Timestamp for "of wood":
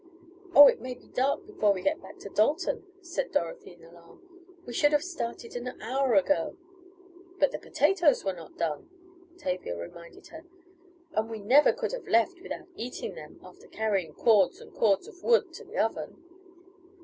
15.07-15.53